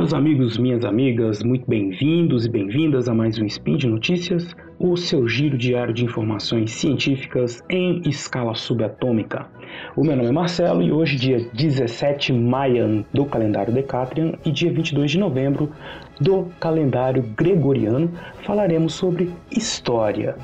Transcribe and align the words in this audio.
meus 0.00 0.14
amigos, 0.14 0.56
minhas 0.56 0.82
amigas, 0.82 1.42
muito 1.42 1.68
bem-vindos 1.68 2.46
e 2.46 2.48
bem-vindas 2.48 3.06
a 3.06 3.12
mais 3.12 3.38
um 3.38 3.46
Speed 3.46 3.84
Notícias, 3.84 4.56
o 4.78 4.96
seu 4.96 5.28
giro 5.28 5.58
diário 5.58 5.92
de 5.92 6.06
informações 6.06 6.70
científicas 6.70 7.62
em 7.68 8.00
escala 8.08 8.54
subatômica. 8.54 9.46
O 9.94 10.02
meu 10.02 10.16
nome 10.16 10.30
é 10.30 10.32
Marcelo 10.32 10.82
e 10.82 10.90
hoje, 10.90 11.16
dia 11.16 11.46
17 11.52 12.32
maio 12.32 13.04
do 13.12 13.26
calendário 13.26 13.74
Decatrian 13.74 14.32
e 14.42 14.50
dia 14.50 14.72
22 14.72 15.10
de 15.10 15.18
novembro 15.18 15.70
do 16.18 16.46
calendário 16.58 17.22
gregoriano, 17.36 18.10
falaremos 18.42 18.94
sobre 18.94 19.30
história. 19.50 20.34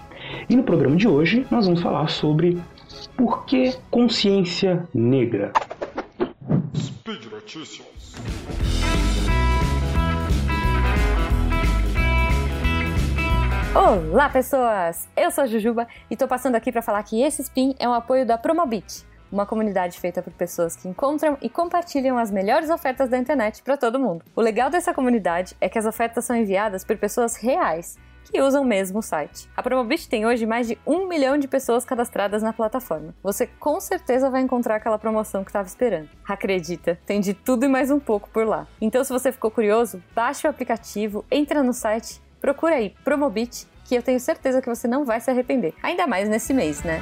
E 0.51 0.55
no 0.55 0.65
programa 0.65 0.97
de 0.97 1.09
hoje 1.09 1.47
nós 1.51 1.65
vamos 1.65 1.81
falar 1.81 2.09
sobre 2.09 2.59
por 3.17 3.47
que 3.47 3.75
consciência 3.91 4.87
negra. 4.93 5.51
Speed 6.75 7.25
Notícias. 7.33 8.17
Olá, 13.79 14.31
pessoas! 14.31 15.07
Eu 15.15 15.31
sou 15.31 15.45
a 15.45 15.47
Jujuba 15.47 15.87
e 16.11 16.15
estou 16.15 16.27
passando 16.27 16.55
aqui 16.55 16.73
para 16.73 16.81
falar 16.81 17.03
que 17.03 17.21
esse 17.21 17.43
spin 17.43 17.75
é 17.79 17.87
um 17.87 17.93
apoio 17.93 18.25
da 18.25 18.39
Promobit, 18.39 19.05
uma 19.31 19.45
comunidade 19.45 20.01
feita 20.01 20.23
por 20.23 20.33
pessoas 20.33 20.75
que 20.75 20.89
encontram 20.89 21.37
e 21.43 21.51
compartilham 21.51 22.17
as 22.17 22.31
melhores 22.31 22.71
ofertas 22.71 23.11
da 23.11 23.19
internet 23.19 23.63
para 23.63 23.77
todo 23.77 24.01
mundo. 24.01 24.25
O 24.35 24.41
legal 24.41 24.71
dessa 24.71 24.95
comunidade 24.95 25.55
é 25.61 25.69
que 25.69 25.79
as 25.79 25.85
ofertas 25.85 26.25
são 26.25 26.35
enviadas 26.35 26.85
por 26.85 26.97
pessoas 26.97 27.37
reais 27.37 27.99
que 28.25 28.41
usam 28.41 28.65
mesmo 28.65 29.01
o 29.01 29.03
site. 29.03 29.47
A 29.55 29.63
Promobit 29.63 30.09
tem 30.09 30.25
hoje 30.25 30.47
mais 30.47 30.67
de 30.67 30.79
um 30.87 31.07
milhão 31.07 31.37
de 31.37 31.47
pessoas 31.47 31.85
cadastradas 31.85 32.43
na 32.43 32.55
plataforma. 32.55 33.15
Você 33.23 33.47
com 33.47 33.79
certeza 33.79 34.31
vai 34.31 34.41
encontrar 34.41 34.77
aquela 34.77 34.99
promoção 34.99 35.45
que 35.45 35.51
estava 35.51 35.69
esperando. 35.69 36.09
Acredita, 36.27 36.99
tem 37.05 37.21
de 37.21 37.35
tudo 37.35 37.67
e 37.67 37.69
mais 37.69 37.91
um 37.91 38.01
pouco 38.01 38.31
por 38.31 38.47
lá. 38.47 38.67
Então, 38.81 39.05
se 39.05 39.13
você 39.13 39.31
ficou 39.31 39.51
curioso, 39.51 40.03
baixe 40.15 40.47
o 40.47 40.51
aplicativo, 40.51 41.27
entra 41.31 41.63
no 41.63 41.75
site 41.75 42.25
procura 42.41 42.77
aí 42.77 42.95
Promobit, 43.05 43.67
que 43.85 43.95
eu 43.95 44.03
tenho 44.03 44.19
certeza 44.21 44.61
que 44.61 44.69
você 44.69 44.89
não 44.89 45.05
vai 45.05 45.21
se 45.21 45.31
arrepender. 45.31 45.75
Ainda 45.83 46.07
mais 46.07 46.29
nesse 46.29 46.53
mês, 46.53 46.83
né? 46.83 47.01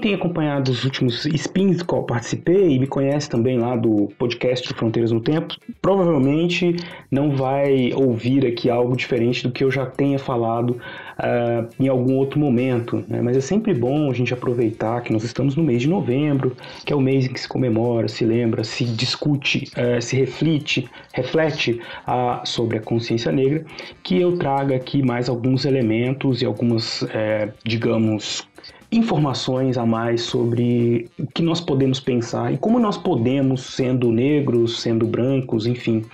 Tem 0.00 0.14
acompanhado 0.14 0.70
os 0.70 0.84
últimos 0.84 1.24
spins 1.26 1.78
do 1.78 1.84
qual 1.84 2.02
participei 2.04 2.70
e 2.70 2.78
me 2.78 2.86
conhece 2.86 3.28
também 3.28 3.58
lá 3.58 3.76
do 3.76 4.08
podcast 4.18 4.72
Fronteiras 4.74 5.12
no 5.12 5.20
Tempo, 5.20 5.54
provavelmente 5.80 6.76
não 7.10 7.30
vai 7.30 7.92
ouvir 7.92 8.46
aqui 8.46 8.70
algo 8.70 8.96
diferente 8.96 9.46
do 9.46 9.52
que 9.52 9.62
eu 9.62 9.70
já 9.70 9.86
tenha 9.86 10.18
falado 10.18 10.70
uh, 10.70 11.68
em 11.78 11.88
algum 11.88 12.16
outro 12.16 12.40
momento. 12.40 13.04
Né? 13.08 13.20
Mas 13.20 13.36
é 13.36 13.40
sempre 13.40 13.74
bom 13.74 14.10
a 14.10 14.14
gente 14.14 14.32
aproveitar 14.32 15.02
que 15.02 15.12
nós 15.12 15.22
estamos 15.22 15.54
no 15.54 15.62
mês 15.62 15.82
de 15.82 15.88
novembro, 15.88 16.56
que 16.84 16.92
é 16.92 16.96
o 16.96 17.00
mês 17.00 17.26
em 17.26 17.32
que 17.32 17.40
se 17.40 17.48
comemora, 17.48 18.08
se 18.08 18.24
lembra, 18.24 18.64
se 18.64 18.84
discute, 18.84 19.70
uh, 19.76 20.00
se 20.00 20.16
reflete, 20.16 20.88
reflete 21.12 21.80
uh, 22.08 22.46
sobre 22.46 22.78
a 22.78 22.80
consciência 22.80 23.30
negra, 23.30 23.64
que 24.02 24.18
eu 24.18 24.36
traga 24.38 24.74
aqui 24.74 25.02
mais 25.02 25.28
alguns 25.28 25.64
elementos 25.64 26.42
e 26.42 26.46
algumas, 26.46 27.02
eh, 27.12 27.48
digamos, 27.64 28.48
informações 28.92 29.78
a 29.78 29.86
mais 29.86 30.22
sobre 30.22 31.08
o 31.18 31.26
que 31.26 31.42
nós 31.42 31.60
podemos 31.60 32.00
pensar 32.00 32.52
e 32.52 32.58
como 32.58 32.78
nós 32.78 32.98
podemos, 32.98 33.62
sendo 33.62 34.10
negros, 34.10 34.80
sendo 34.80 35.06
brancos, 35.06 35.66
enfim, 35.66 36.04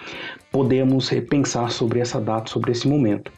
podemos 0.52 1.08
repensar 1.08 1.70
sobre 1.70 2.00
essa 2.00 2.20
data, 2.20 2.50
sobre 2.50 2.72
esse 2.72 2.86
momento. 2.86 3.32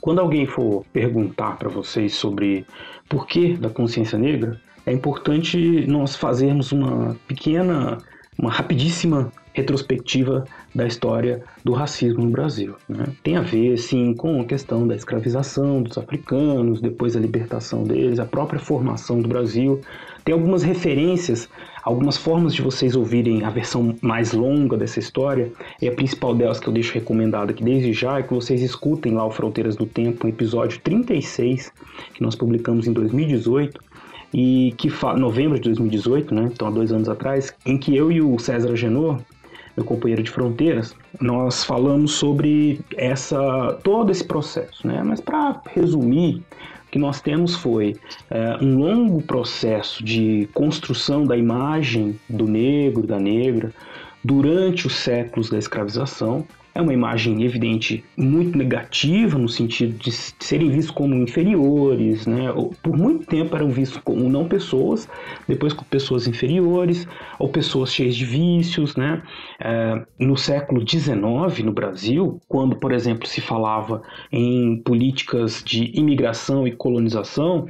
Quando 0.00 0.20
alguém 0.20 0.46
for 0.46 0.84
perguntar 0.92 1.58
para 1.58 1.68
vocês 1.68 2.14
sobre 2.14 2.64
por 3.08 3.26
que 3.26 3.54
da 3.54 3.68
consciência 3.68 4.18
negra, 4.18 4.58
é 4.86 4.92
importante 4.92 5.86
nós 5.86 6.16
fazermos 6.16 6.72
uma 6.72 7.16
pequena, 7.28 7.98
uma 8.38 8.50
rapidíssima 8.50 9.30
retrospectiva 9.52 10.44
da 10.74 10.86
história 10.86 11.42
do 11.64 11.72
racismo 11.72 12.24
no 12.24 12.30
Brasil. 12.30 12.74
Né? 12.88 13.06
Tem 13.22 13.36
a 13.36 13.42
ver, 13.42 13.76
sim, 13.76 14.14
com 14.14 14.40
a 14.40 14.44
questão 14.44 14.86
da 14.86 14.94
escravização 14.94 15.82
dos 15.82 15.98
africanos, 15.98 16.80
depois 16.80 17.16
a 17.16 17.20
libertação 17.20 17.82
deles, 17.84 18.18
a 18.18 18.24
própria 18.24 18.60
formação 18.60 19.20
do 19.20 19.28
Brasil. 19.28 19.80
Tem 20.24 20.32
algumas 20.32 20.62
referências, 20.62 21.48
algumas 21.82 22.16
formas 22.16 22.54
de 22.54 22.62
vocês 22.62 22.94
ouvirem 22.94 23.44
a 23.44 23.50
versão 23.50 23.94
mais 24.00 24.32
longa 24.32 24.76
dessa 24.76 24.98
história, 24.98 25.50
e 25.80 25.88
a 25.88 25.92
principal 25.92 26.34
delas 26.34 26.60
que 26.60 26.68
eu 26.68 26.72
deixo 26.72 26.94
recomendada 26.94 27.50
aqui 27.50 27.64
desde 27.64 27.92
já 27.92 28.18
é 28.18 28.22
que 28.22 28.32
vocês 28.32 28.62
escutem 28.62 29.14
lá 29.14 29.26
o 29.26 29.30
Fronteiras 29.30 29.76
do 29.76 29.86
Tempo, 29.86 30.28
episódio 30.28 30.78
36, 30.80 31.72
que 32.14 32.22
nós 32.22 32.36
publicamos 32.36 32.86
em 32.86 32.92
2018, 32.92 33.90
e 34.32 34.74
que 34.78 34.88
novembro 35.18 35.56
de 35.56 35.62
2018, 35.62 36.34
né? 36.34 36.50
Então 36.52 36.68
há 36.68 36.70
dois 36.70 36.92
anos 36.92 37.08
atrás, 37.08 37.52
em 37.66 37.76
que 37.76 37.96
eu 37.96 38.12
e 38.12 38.20
o 38.20 38.38
César 38.38 38.76
Genor 38.76 39.20
meu 39.80 39.84
companheiro 39.84 40.22
de 40.22 40.30
fronteiras, 40.30 40.94
nós 41.20 41.64
falamos 41.64 42.12
sobre 42.12 42.80
essa 42.96 43.78
todo 43.82 44.12
esse 44.12 44.24
processo, 44.24 44.86
né? 44.86 45.02
Mas 45.04 45.20
para 45.20 45.60
resumir, 45.74 46.42
o 46.86 46.90
que 46.90 46.98
nós 46.98 47.20
temos 47.20 47.54
foi 47.56 47.96
é, 48.30 48.58
um 48.62 48.78
longo 48.78 49.22
processo 49.22 50.04
de 50.04 50.48
construção 50.52 51.24
da 51.24 51.36
imagem 51.36 52.18
do 52.28 52.46
negro, 52.46 53.06
da 53.06 53.18
negra, 53.18 53.72
durante 54.22 54.86
os 54.86 54.94
séculos 54.94 55.48
da 55.48 55.58
escravização, 55.58 56.46
é 56.74 56.80
uma 56.80 56.92
imagem 56.92 57.42
evidente 57.42 58.04
muito 58.16 58.56
negativa 58.56 59.38
no 59.38 59.48
sentido 59.48 59.98
de 59.98 60.12
serem 60.12 60.70
vistos 60.70 60.94
como 60.94 61.14
inferiores, 61.14 62.26
né? 62.26 62.46
Por 62.82 62.96
muito 62.96 63.26
tempo 63.26 63.54
eram 63.56 63.70
vistos 63.70 64.00
como 64.02 64.28
não 64.28 64.46
pessoas, 64.46 65.08
depois 65.48 65.72
como 65.72 65.88
pessoas 65.88 66.26
inferiores 66.26 67.06
ou 67.38 67.48
pessoas 67.48 67.92
cheias 67.92 68.14
de 68.14 68.24
vícios, 68.24 68.96
né? 68.96 69.22
É, 69.58 70.02
no 70.18 70.36
século 70.36 70.86
XIX 70.88 71.64
no 71.64 71.72
Brasil, 71.72 72.40
quando 72.48 72.76
por 72.76 72.92
exemplo 72.92 73.26
se 73.26 73.40
falava 73.40 74.02
em 74.30 74.76
políticas 74.78 75.62
de 75.64 75.90
imigração 75.98 76.66
e 76.66 76.72
colonização, 76.72 77.68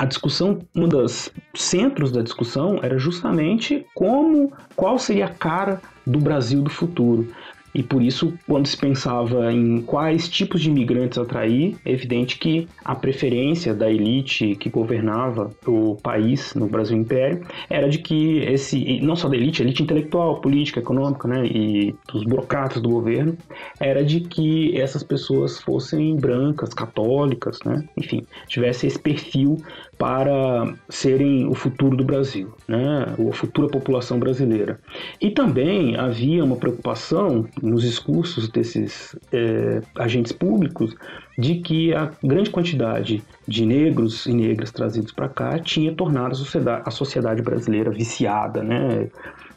a 0.00 0.06
discussão, 0.06 0.58
um 0.74 0.88
dos 0.88 1.30
centros 1.54 2.10
da 2.10 2.22
discussão 2.22 2.80
era 2.82 2.98
justamente 2.98 3.86
como, 3.94 4.50
qual 4.74 4.98
seria 4.98 5.26
a 5.26 5.28
cara 5.28 5.80
do 6.06 6.18
Brasil 6.18 6.62
do 6.62 6.70
futuro. 6.70 7.28
E 7.74 7.82
por 7.82 8.02
isso, 8.02 8.32
quando 8.46 8.66
se 8.66 8.76
pensava 8.76 9.52
em 9.52 9.80
quais 9.82 10.28
tipos 10.28 10.60
de 10.60 10.70
imigrantes 10.70 11.18
atrair, 11.18 11.76
é 11.84 11.92
evidente 11.92 12.38
que 12.38 12.66
a 12.84 12.94
preferência 12.94 13.74
da 13.74 13.90
elite 13.90 14.56
que 14.56 14.68
governava 14.68 15.50
o 15.66 15.96
país 15.96 16.54
no 16.54 16.66
Brasil 16.66 16.96
Império 16.96 17.46
era 17.68 17.88
de 17.88 17.98
que 17.98 18.38
esse, 18.38 19.00
não 19.00 19.14
só 19.14 19.28
da 19.28 19.36
elite, 19.36 19.62
elite 19.62 19.82
intelectual, 19.82 20.40
política, 20.40 20.80
econômica, 20.80 21.28
né, 21.28 21.46
e 21.46 21.94
dos 22.12 22.24
burocratas 22.24 22.82
do 22.82 22.88
governo, 22.88 23.36
era 23.78 24.04
de 24.04 24.20
que 24.20 24.76
essas 24.78 25.02
pessoas 25.02 25.60
fossem 25.60 26.16
brancas, 26.16 26.74
católicas, 26.74 27.58
né, 27.64 27.84
enfim, 27.96 28.26
tivesse 28.48 28.86
esse 28.86 28.98
perfil 28.98 29.58
para 30.00 30.72
serem 30.88 31.46
o 31.46 31.52
futuro 31.52 31.94
do 31.94 32.02
Brasil, 32.02 32.54
né, 32.66 33.04
a 33.04 33.32
futura 33.34 33.68
população 33.68 34.18
brasileira. 34.18 34.80
E 35.20 35.30
também 35.30 35.94
havia 35.94 36.42
uma 36.42 36.56
preocupação 36.56 37.46
nos 37.62 37.82
discursos 37.82 38.48
desses 38.48 39.14
é, 39.30 39.82
agentes 39.94 40.32
públicos 40.32 40.96
de 41.38 41.56
que 41.56 41.92
a 41.92 42.10
grande 42.24 42.48
quantidade 42.48 43.22
de 43.46 43.66
negros 43.66 44.24
e 44.24 44.32
negras 44.32 44.70
trazidos 44.70 45.12
para 45.12 45.28
cá 45.28 45.58
tinha 45.58 45.92
tornado 45.92 46.32
a 46.32 46.34
sociedade, 46.34 46.82
a 46.86 46.90
sociedade 46.90 47.42
brasileira 47.42 47.90
viciada, 47.90 48.62
né? 48.62 49.06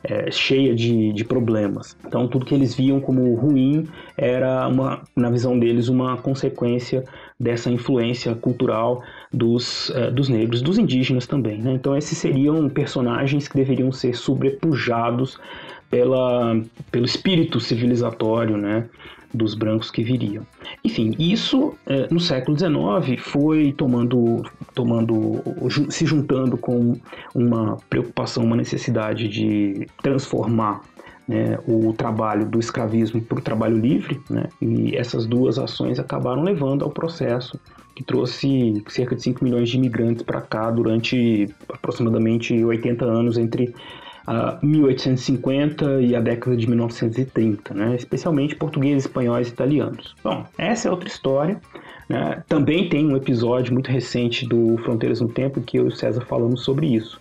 É, 0.05 0.29
cheia 0.29 0.75
de, 0.75 1.13
de 1.13 1.23
problemas. 1.23 1.95
Então, 2.05 2.27
tudo 2.27 2.45
que 2.45 2.53
eles 2.53 2.75
viam 2.75 2.99
como 2.99 3.33
ruim 3.35 3.87
era, 4.17 4.67
uma, 4.67 5.01
na 5.15 5.29
visão 5.29 5.57
deles, 5.57 5.87
uma 5.87 6.17
consequência 6.17 7.05
dessa 7.39 7.71
influência 7.71 8.35
cultural 8.35 9.01
dos, 9.31 9.89
uh, 9.89 10.11
dos 10.11 10.27
negros, 10.27 10.61
dos 10.61 10.77
indígenas 10.77 11.25
também. 11.25 11.61
Né? 11.61 11.71
Então, 11.73 11.95
esses 11.95 12.17
seriam 12.17 12.67
personagens 12.67 13.47
que 13.47 13.55
deveriam 13.55 13.93
ser 13.93 14.13
sobrepujados 14.13 15.39
pela, 15.89 16.59
pelo 16.91 17.05
espírito 17.05 17.59
civilizatório 17.59 18.57
né, 18.57 18.85
dos 19.33 19.55
brancos 19.55 19.89
que 19.89 20.03
viriam. 20.03 20.45
Enfim, 20.83 21.15
isso 21.17 21.73
é, 21.85 22.07
no 22.11 22.19
século 22.19 22.57
XIX 22.57 23.19
foi 23.21 23.73
tomando, 23.73 24.43
tomando, 24.73 25.41
se 25.89 26.05
juntando 26.05 26.57
com 26.57 26.95
uma 27.33 27.77
preocupação, 27.89 28.43
uma 28.43 28.55
necessidade 28.55 29.27
de 29.27 29.87
transformar 30.01 30.81
né, 31.27 31.57
o 31.67 31.93
trabalho 31.93 32.45
do 32.45 32.59
escravismo 32.59 33.21
para 33.21 33.39
o 33.39 33.41
trabalho 33.41 33.77
livre, 33.77 34.19
né, 34.29 34.49
e 34.61 34.95
essas 34.95 35.25
duas 35.25 35.57
ações 35.57 35.99
acabaram 35.99 36.43
levando 36.43 36.83
ao 36.83 36.91
processo 36.91 37.59
que 37.95 38.03
trouxe 38.03 38.83
cerca 38.87 39.15
de 39.15 39.21
5 39.21 39.43
milhões 39.43 39.69
de 39.69 39.77
imigrantes 39.77 40.23
para 40.23 40.41
cá 40.41 40.71
durante 40.71 41.47
aproximadamente 41.69 42.63
80 42.63 43.05
anos 43.05 43.37
entre 43.37 43.73
a 44.25 44.57
1850 44.61 46.01
e 46.01 46.15
a 46.15 46.21
década 46.21 46.55
de 46.55 46.67
1930, 46.67 47.73
né? 47.73 47.95
especialmente 47.95 48.55
portugueses, 48.55 49.05
espanhóis 49.05 49.47
e 49.47 49.51
italianos. 49.51 50.15
Bom, 50.23 50.45
essa 50.57 50.87
é 50.87 50.91
outra 50.91 51.07
história. 51.07 51.59
Né? 52.07 52.43
Também 52.47 52.89
tem 52.89 53.05
um 53.05 53.17
episódio 53.17 53.73
muito 53.73 53.89
recente 53.89 54.47
do 54.47 54.77
Fronteiras 54.77 55.21
no 55.21 55.27
Tempo 55.27 55.61
que 55.61 55.77
eu 55.77 55.85
e 55.85 55.87
o 55.87 55.91
César 55.91 56.21
falamos 56.21 56.63
sobre 56.63 56.87
isso. 56.87 57.19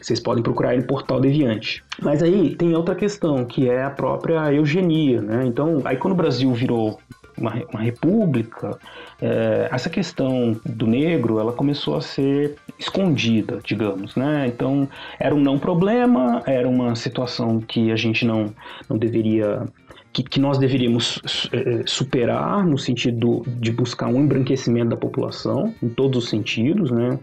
Vocês 0.00 0.18
podem 0.18 0.42
procurar 0.42 0.72
ele 0.72 0.82
no 0.82 0.88
Portal 0.88 1.20
Deviante. 1.20 1.84
Mas 2.00 2.22
aí 2.22 2.56
tem 2.56 2.74
outra 2.74 2.94
questão, 2.94 3.44
que 3.44 3.68
é 3.68 3.84
a 3.84 3.90
própria 3.90 4.52
eugenia. 4.52 5.22
Né? 5.22 5.46
Então, 5.46 5.80
aí 5.84 5.96
quando 5.96 6.14
o 6.14 6.16
Brasil 6.16 6.52
virou 6.52 6.98
uma, 7.36 7.54
uma 7.72 7.80
república, 7.80 8.78
é, 9.20 9.68
essa 9.70 9.88
questão 9.88 10.58
do 10.64 10.86
negro 10.86 11.38
ela 11.38 11.52
começou 11.52 11.96
a 11.96 12.00
ser 12.00 12.56
escondida, 12.78 13.60
digamos, 13.64 14.16
né? 14.16 14.46
Então 14.46 14.88
era 15.18 15.34
um 15.34 15.40
não 15.40 15.58
problema, 15.58 16.42
era 16.46 16.68
uma 16.68 16.94
situação 16.94 17.60
que 17.60 17.90
a 17.90 17.96
gente 17.96 18.24
não, 18.24 18.52
não 18.88 18.98
deveria 18.98 19.62
que, 20.12 20.22
que, 20.22 20.38
nós 20.38 20.58
deveríamos 20.58 21.48
é, 21.52 21.84
superar 21.86 22.66
no 22.66 22.76
sentido 22.76 23.42
de 23.46 23.72
buscar 23.72 24.08
um 24.08 24.20
embranquecimento 24.20 24.90
da 24.90 24.96
população 24.96 25.74
em 25.82 25.88
todos 25.88 26.24
os 26.24 26.30
sentidos, 26.30 26.90
né? 26.90 27.18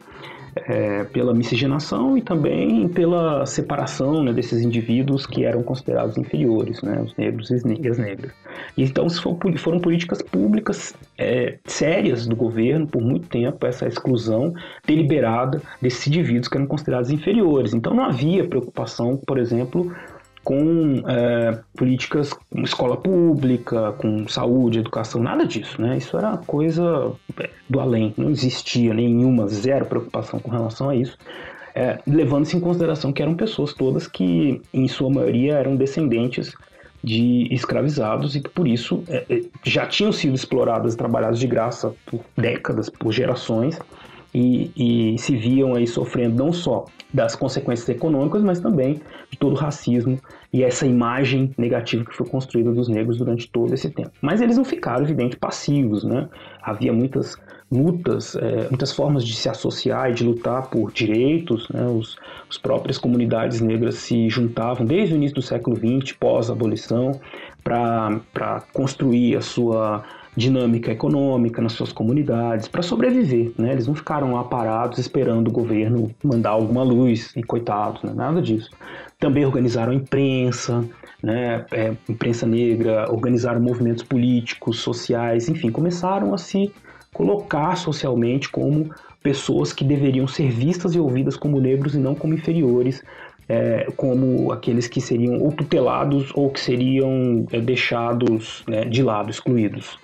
É, 0.55 1.03
pela 1.05 1.33
miscigenação 1.33 2.17
e 2.17 2.21
também 2.21 2.87
pela 2.87 3.45
separação 3.45 4.23
né, 4.23 4.33
desses 4.33 4.61
indivíduos 4.61 5.25
que 5.25 5.45
eram 5.45 5.63
considerados 5.63 6.17
inferiores, 6.17 6.81
né, 6.81 7.01
os 7.01 7.15
negros 7.15 7.49
e 7.49 7.55
as 7.55 7.97
negras. 7.97 8.31
Então 8.77 9.07
foram 9.57 9.79
políticas 9.79 10.21
públicas 10.21 10.93
é, 11.17 11.57
sérias 11.65 12.27
do 12.27 12.35
governo 12.35 12.87
por 12.87 13.01
muito 13.01 13.27
tempo 13.27 13.65
essa 13.65 13.87
exclusão 13.87 14.53
deliberada 14.85 15.61
desses 15.81 16.07
indivíduos 16.07 16.47
que 16.47 16.57
eram 16.57 16.67
considerados 16.67 17.09
inferiores. 17.11 17.73
Então 17.73 17.93
não 17.93 18.03
havia 18.03 18.47
preocupação, 18.47 19.17
por 19.17 19.37
exemplo, 19.37 19.91
com 20.49 21.03
é, 21.07 21.59
políticas 21.77 22.33
com 22.33 22.61
escola 22.63 22.97
pública, 22.97 23.91
com 23.99 24.27
saúde, 24.27 24.79
educação, 24.79 25.21
nada 25.21 25.45
disso, 25.45 25.79
né? 25.79 25.95
Isso 25.95 26.17
era 26.17 26.37
coisa 26.37 27.11
é, 27.39 27.51
do 27.69 27.79
além, 27.79 28.15
não 28.17 28.31
existia 28.31 28.91
nenhuma, 28.91 29.47
zero 29.47 29.85
preocupação 29.85 30.39
com 30.39 30.49
relação 30.49 30.89
a 30.89 30.95
isso. 30.95 31.15
É, 31.75 31.99
levando-se 32.07 32.57
em 32.57 32.59
consideração 32.59 33.13
que 33.13 33.21
eram 33.21 33.35
pessoas 33.35 33.75
todas 33.75 34.07
que, 34.07 34.59
em 34.73 34.87
sua 34.87 35.11
maioria, 35.11 35.53
eram 35.53 35.75
descendentes 35.75 36.55
de 37.03 37.47
escravizados 37.53 38.35
e 38.35 38.41
que 38.41 38.49
por 38.49 38.67
isso 38.67 39.03
é, 39.07 39.23
é 39.29 39.41
já 39.63 39.85
tinham 39.85 40.11
sido 40.11 40.33
exploradas 40.33 40.95
e 40.95 40.97
trabalhadas 40.97 41.37
de 41.37 41.45
graça 41.45 41.93
por 42.07 42.21
décadas, 42.35 42.89
por 42.89 43.11
gerações, 43.11 43.79
e, 44.33 44.71
e, 45.13 45.17
se 45.17 45.35
viam 45.35 45.75
aí 45.75 45.87
sofrendo 45.87 46.35
não 46.35 46.53
só 46.53 46.85
das 47.11 47.35
consequências 47.35 47.89
econômicas, 47.89 48.43
mas 48.43 48.59
também 48.59 49.01
de 49.29 49.37
todo 49.37 49.53
o 49.53 49.55
racismo 49.55 50.19
e 50.53 50.63
essa 50.63 50.85
imagem 50.85 51.51
negativa 51.57 52.05
que 52.05 52.15
foi 52.15 52.27
construída 52.27 52.71
dos 52.71 52.87
negros 52.87 53.17
durante 53.17 53.49
todo 53.49 53.73
esse 53.73 53.89
tempo. 53.89 54.11
Mas 54.21 54.41
eles 54.41 54.57
não 54.57 54.63
ficaram, 54.63 55.03
evidente, 55.03 55.35
passivos, 55.35 56.03
né? 56.03 56.27
Havia 56.61 56.93
muitas 56.93 57.35
lutas, 57.71 58.35
é, 58.35 58.67
muitas 58.69 58.91
formas 58.91 59.25
de 59.25 59.35
se 59.35 59.47
associar 59.47 60.09
e 60.09 60.13
de 60.13 60.23
lutar 60.23 60.69
por 60.69 60.91
direitos, 60.91 61.67
né? 61.69 61.85
Os, 61.87 62.15
as 62.47 62.57
próprias 62.57 62.97
comunidades 62.97 63.61
negras 63.61 63.95
se 63.95 64.29
juntavam 64.29 64.85
desde 64.85 65.13
o 65.13 65.17
início 65.17 65.35
do 65.35 65.41
século 65.41 65.75
XX, 65.75 66.15
pós-abolição, 66.19 67.19
para 67.63 68.63
construir 68.73 69.35
a 69.35 69.41
sua 69.41 70.03
dinâmica 70.35 70.91
econômica 70.91 71.61
nas 71.61 71.73
suas 71.73 71.91
comunidades 71.91 72.67
para 72.67 72.81
sobreviver, 72.81 73.51
né? 73.57 73.71
Eles 73.71 73.87
não 73.87 73.95
ficaram 73.95 74.33
lá 74.33 74.43
parados 74.43 74.99
esperando 74.99 75.47
o 75.47 75.51
governo 75.51 76.11
mandar 76.23 76.51
alguma 76.51 76.83
luz 76.83 77.31
e 77.35 77.43
coitados, 77.43 78.03
né? 78.03 78.13
nada 78.13 78.41
disso. 78.41 78.69
Também 79.19 79.45
organizaram 79.45 79.91
a 79.91 79.95
imprensa, 79.95 80.85
né? 81.21 81.65
É, 81.71 81.93
imprensa 82.07 82.45
negra, 82.45 83.11
organizaram 83.11 83.59
movimentos 83.59 84.03
políticos, 84.03 84.79
sociais, 84.79 85.49
enfim, 85.49 85.71
começaram 85.71 86.33
a 86.33 86.37
se 86.37 86.71
colocar 87.13 87.75
socialmente 87.75 88.49
como 88.49 88.89
pessoas 89.21 89.73
que 89.73 89.83
deveriam 89.83 90.27
ser 90.27 90.49
vistas 90.49 90.95
e 90.95 90.99
ouvidas 90.99 91.35
como 91.35 91.59
negros 91.59 91.95
e 91.95 91.97
não 91.97 92.15
como 92.15 92.33
inferiores 92.33 93.03
é, 93.49 93.87
como 93.97 94.51
aqueles 94.51 94.87
que 94.87 95.01
seriam 95.01 95.41
ou 95.41 95.51
tutelados 95.51 96.31
ou 96.35 96.51
que 96.51 96.59
seriam 96.59 97.45
é, 97.51 97.59
deixados 97.59 98.63
né, 98.67 98.85
de 98.85 99.01
lado, 99.01 99.31
excluídos. 99.31 99.97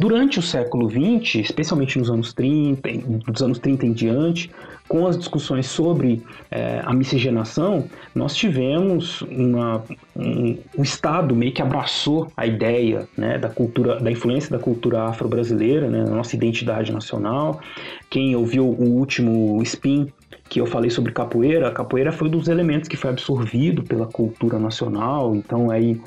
Durante 0.00 0.38
o 0.38 0.42
século 0.42 0.88
XX, 0.88 1.36
especialmente 1.36 1.98
nos 1.98 2.10
anos 2.10 2.32
30, 2.32 2.88
dos 3.30 3.42
anos 3.42 3.58
30 3.58 3.86
em 3.86 3.92
diante, 3.92 4.50
com 4.88 5.06
as 5.06 5.18
discussões 5.18 5.66
sobre 5.66 6.22
é, 6.50 6.80
a 6.84 6.94
miscigenação, 6.94 7.88
nós 8.14 8.34
tivemos 8.36 9.22
uma, 9.22 9.82
um, 10.14 10.56
o 10.76 10.82
Estado 10.82 11.34
meio 11.34 11.52
que 11.52 11.60
abraçou 11.60 12.30
a 12.36 12.46
ideia 12.46 13.08
né, 13.16 13.36
da 13.36 13.48
cultura, 13.48 13.98
da 13.98 14.10
influência 14.10 14.56
da 14.56 14.62
cultura 14.62 15.04
afro-brasileira, 15.04 15.88
né, 15.88 16.04
nossa 16.04 16.36
identidade 16.36 16.92
nacional. 16.92 17.60
Quem 18.08 18.36
ouviu 18.36 18.64
o 18.64 18.84
último 18.84 19.60
Spin 19.62 20.12
que 20.48 20.60
eu 20.60 20.66
falei 20.66 20.90
sobre 20.90 21.12
capoeira, 21.12 21.70
capoeira 21.70 22.12
foi 22.12 22.28
um 22.28 22.30
dos 22.30 22.48
elementos 22.48 22.88
que 22.88 22.96
foi 22.96 23.10
absorvido 23.10 23.82
pela 23.82 24.06
cultura 24.06 24.58
nacional, 24.58 25.34
então 25.34 25.70
aí 25.70 26.00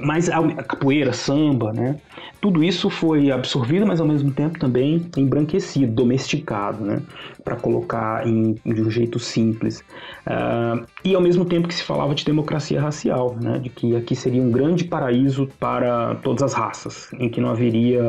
mas 0.00 0.28
a 0.28 0.42
capoeira, 0.62 1.12
samba, 1.12 1.72
né? 1.72 1.96
Tudo 2.40 2.64
isso 2.64 2.90
foi 2.90 3.30
absorvido, 3.30 3.86
mas 3.86 4.00
ao 4.00 4.06
mesmo 4.06 4.30
tempo 4.32 4.58
também 4.58 5.08
embranquecido, 5.16 5.92
domesticado, 5.92 6.84
né? 6.84 7.02
Para 7.44 7.56
colocar 7.56 8.26
em, 8.26 8.54
de 8.64 8.82
um 8.82 8.90
jeito 8.90 9.18
simples. 9.18 9.84
Uh, 10.26 10.84
e 11.04 11.14
ao 11.14 11.20
mesmo 11.20 11.44
tempo 11.44 11.68
que 11.68 11.74
se 11.74 11.82
falava 11.82 12.14
de 12.14 12.24
democracia 12.24 12.80
racial, 12.80 13.36
né? 13.40 13.58
De 13.58 13.68
que 13.68 13.94
aqui 13.94 14.16
seria 14.16 14.42
um 14.42 14.50
grande 14.50 14.84
paraíso 14.84 15.48
para 15.60 16.16
todas 16.16 16.42
as 16.42 16.54
raças, 16.54 17.10
em 17.18 17.28
que 17.28 17.40
não 17.40 17.50
haveria 17.50 18.02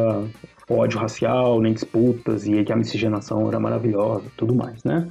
ódio 0.69 0.99
racial, 0.99 1.61
nem 1.61 1.73
disputas, 1.73 2.47
e 2.47 2.63
que 2.63 2.71
a 2.71 2.75
miscigenação 2.75 3.47
era 3.47 3.59
maravilhosa 3.59 4.25
tudo 4.37 4.55
mais, 4.55 4.83
né? 4.83 5.07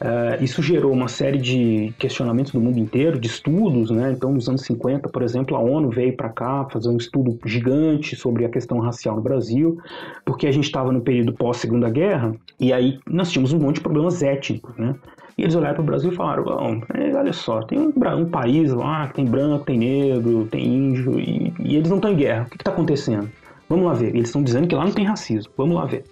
Uh, 0.00 0.42
isso 0.42 0.62
gerou 0.62 0.92
uma 0.92 1.08
série 1.08 1.36
de 1.36 1.92
questionamentos 1.98 2.52
do 2.52 2.60
mundo 2.60 2.78
inteiro, 2.78 3.20
de 3.20 3.28
estudos, 3.28 3.90
né? 3.90 4.12
Então, 4.12 4.32
nos 4.32 4.48
anos 4.48 4.62
50, 4.62 5.10
por 5.10 5.22
exemplo, 5.22 5.54
a 5.54 5.60
ONU 5.60 5.90
veio 5.90 6.16
para 6.16 6.30
cá 6.30 6.66
fazer 6.70 6.88
um 6.88 6.96
estudo 6.96 7.38
gigante 7.44 8.16
sobre 8.16 8.46
a 8.46 8.48
questão 8.48 8.78
racial 8.78 9.16
no 9.16 9.20
Brasil, 9.20 9.78
porque 10.24 10.46
a 10.46 10.52
gente 10.52 10.64
estava 10.64 10.90
no 10.90 11.02
período 11.02 11.34
pós-Segunda 11.34 11.90
Guerra, 11.90 12.34
e 12.58 12.72
aí 12.72 12.98
nós 13.06 13.30
tínhamos 13.30 13.52
um 13.52 13.58
monte 13.58 13.74
de 13.74 13.82
problemas 13.82 14.22
étnicos, 14.22 14.74
né? 14.78 14.94
E 15.36 15.42
eles 15.42 15.54
olharam 15.54 15.74
para 15.74 15.82
o 15.82 15.86
Brasil 15.86 16.10
e 16.10 16.14
falaram: 16.14 16.44
Bom, 16.44 16.80
é, 16.94 17.14
olha 17.14 17.32
só, 17.34 17.62
tem 17.62 17.78
um, 17.78 17.92
um, 17.94 18.24
país 18.26 18.72
lá 18.72 19.06
que 19.08 19.14
tem 19.14 19.26
branco, 19.26 19.66
tem 19.66 19.78
negro, 19.78 20.46
tem 20.50 20.64
índio, 20.64 21.20
e, 21.20 21.52
e 21.58 21.76
eles 21.76 21.90
não 21.90 21.96
estão 21.96 22.10
em 22.10 22.16
guerra. 22.16 22.44
O 22.44 22.50
que 22.50 22.56
está 22.56 22.70
acontecendo? 22.70 23.28
Vamos 23.70 23.86
lá 23.86 23.94
ver. 23.94 24.08
Eles 24.08 24.28
estão 24.28 24.42
dizendo 24.42 24.66
que 24.66 24.74
lá 24.74 24.84
não 24.84 24.92
tem 24.92 25.04
racismo. 25.04 25.52
Vamos 25.56 25.76
lá 25.76 25.86
ver. 25.86 26.04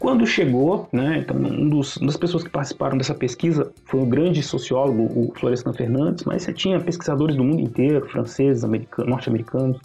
Quando 0.00 0.26
chegou, 0.26 0.88
né, 0.90 1.18
então 1.18 1.36
um 1.36 1.68
dos, 1.68 1.96
uma 1.98 2.06
das 2.06 2.16
pessoas 2.16 2.42
que 2.42 2.50
participaram 2.50 2.98
dessa 2.98 3.14
pesquisa 3.14 3.70
foi 3.84 4.00
o 4.00 4.06
grande 4.06 4.42
sociólogo, 4.42 5.02
o 5.02 5.32
Florestan 5.38 5.72
Fernandes, 5.72 6.24
mas 6.24 6.42
você 6.42 6.52
tinha 6.52 6.80
pesquisadores 6.80 7.36
do 7.36 7.44
mundo 7.44 7.60
inteiro, 7.60 8.06
franceses, 8.08 8.64
americanos, 8.64 9.10
norte-americanos, 9.10 9.78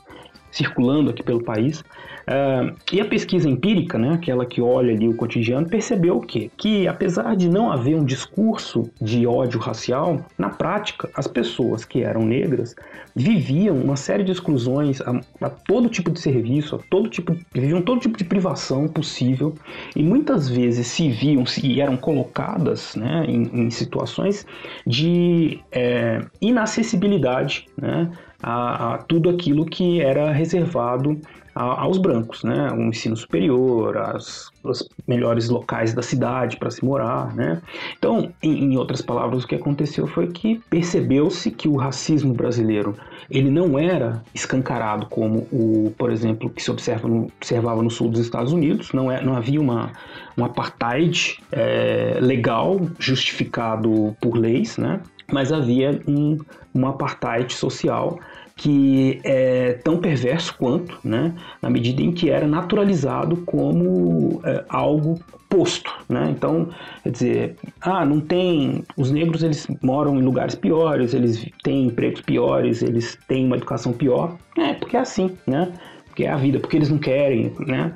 circulando 0.51 1.09
aqui 1.11 1.21
pelo 1.21 1.43
país. 1.43 1.83
Uh, 2.29 2.75
e 2.93 3.01
a 3.01 3.05
pesquisa 3.05 3.49
empírica, 3.49 3.97
né, 3.97 4.13
aquela 4.13 4.45
que 4.45 4.61
olha 4.61 4.93
ali 4.93 5.07
o 5.07 5.15
cotidiano, 5.15 5.67
percebeu 5.67 6.17
o 6.17 6.21
quê? 6.21 6.51
Que 6.55 6.87
apesar 6.87 7.35
de 7.35 7.49
não 7.49 7.71
haver 7.71 7.95
um 7.95 8.05
discurso 8.05 8.87
de 9.01 9.25
ódio 9.25 9.59
racial, 9.59 10.23
na 10.37 10.49
prática, 10.49 11.09
as 11.15 11.25
pessoas 11.25 11.83
que 11.83 12.03
eram 12.03 12.21
negras 12.21 12.75
viviam 13.15 13.75
uma 13.75 13.95
série 13.95 14.23
de 14.23 14.31
exclusões 14.31 15.01
a, 15.01 15.19
a 15.41 15.49
todo 15.49 15.89
tipo 15.89 16.11
de 16.11 16.19
serviço, 16.19 16.75
a 16.75 16.79
todo 16.91 17.09
tipo, 17.09 17.35
viviam 17.51 17.81
todo 17.81 17.99
tipo 17.99 18.15
de 18.15 18.23
privação 18.23 18.87
possível 18.87 19.55
e 19.95 20.03
muitas 20.03 20.47
vezes 20.47 20.85
se 20.85 21.09
viam 21.09 21.43
e 21.63 21.81
eram 21.81 21.97
colocadas 21.97 22.95
né, 22.95 23.25
em, 23.27 23.65
em 23.65 23.69
situações 23.71 24.45
de 24.85 25.59
é, 25.71 26.21
inacessibilidade, 26.39 27.65
né? 27.75 28.11
A, 28.41 28.93
a 28.93 28.97
tudo 28.99 29.29
aquilo 29.29 29.65
que 29.65 30.01
era 30.01 30.31
reservado 30.31 31.19
a, 31.55 31.81
aos 31.81 31.97
brancos, 31.97 32.43
né? 32.43 32.71
O 32.71 32.81
ensino 32.83 33.15
superior, 33.17 33.97
as, 33.97 34.49
os 34.63 34.87
melhores 35.07 35.49
locais 35.49 35.93
da 35.93 36.01
cidade 36.01 36.57
para 36.57 36.71
se 36.71 36.83
morar, 36.83 37.35
né? 37.35 37.61
Então, 37.97 38.31
em, 38.41 38.63
em, 38.65 38.77
outras 38.77 39.01
palavras, 39.01 39.43
o 39.43 39.47
que 39.47 39.55
aconteceu 39.55 40.07
foi 40.07 40.27
que 40.27 40.61
percebeu-se 40.69 41.51
que 41.51 41.67
o 41.67 41.75
racismo 41.75 42.33
brasileiro 42.33 42.95
ele 43.29 43.51
não 43.51 43.77
era 43.77 44.23
escancarado 44.33 45.05
como 45.05 45.47
o, 45.51 45.93
por 45.97 46.11
exemplo, 46.11 46.49
que 46.49 46.63
se 46.63 46.71
observa 46.71 47.07
no, 47.07 47.27
observava 47.37 47.83
no 47.83 47.89
sul 47.89 48.09
dos 48.09 48.21
Estados 48.21 48.51
Unidos, 48.51 48.91
não, 48.91 49.11
é, 49.11 49.21
não 49.21 49.35
havia 49.35 49.61
uma, 49.61 49.91
um 50.37 50.43
apartheid 50.43 51.37
é, 51.51 52.17
legal 52.21 52.79
justificado 52.97 54.15
por 54.19 54.35
leis, 54.35 54.77
né? 54.77 55.01
Mas 55.31 55.51
havia 55.51 55.99
um, 56.07 56.37
um 56.73 56.87
apartheid 56.87 57.53
social 57.53 58.19
que 58.55 59.21
é 59.23 59.73
tão 59.83 59.97
perverso 59.97 60.53
quanto, 60.57 60.99
né, 61.01 61.33
na 61.61 61.69
medida 61.69 62.01
em 62.01 62.11
que 62.11 62.29
era 62.29 62.45
naturalizado 62.45 63.37
como 63.45 64.41
é, 64.43 64.65
algo 64.67 65.17
posto, 65.49 65.91
né? 66.07 66.27
Então, 66.29 66.69
quer 67.01 67.09
dizer, 67.09 67.55
ah, 67.81 68.05
não 68.05 68.19
tem, 68.19 68.83
os 68.95 69.11
negros 69.11 69.41
eles 69.43 69.65
moram 69.81 70.19
em 70.19 70.21
lugares 70.21 70.55
piores, 70.55 71.13
eles 71.13 71.43
têm 71.63 71.87
empregos 71.87 72.21
piores, 72.21 72.83
eles 72.83 73.17
têm 73.27 73.45
uma 73.45 73.55
educação 73.55 73.91
pior, 73.91 74.37
é 74.57 74.73
porque 74.73 74.95
é 74.95 74.99
assim, 74.99 75.35
né? 75.47 75.71
Porque 76.05 76.25
é 76.25 76.29
a 76.29 76.35
vida, 76.35 76.59
porque 76.59 76.77
eles 76.77 76.89
não 76.89 76.99
querem, 76.99 77.51
né? 77.59 77.93